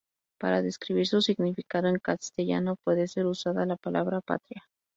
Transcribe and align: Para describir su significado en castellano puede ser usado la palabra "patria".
Para 0.39 0.63
describir 0.63 1.05
su 1.05 1.21
significado 1.21 1.87
en 1.87 1.99
castellano 1.99 2.75
puede 2.83 3.07
ser 3.07 3.27
usado 3.27 3.63
la 3.67 3.77
palabra 3.77 4.19
"patria". 4.21 4.63